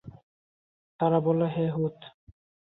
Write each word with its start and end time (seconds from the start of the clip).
তারা 0.99 1.19
বলল, 1.19 1.41
হে 1.53 1.65
হূদ! 1.75 1.97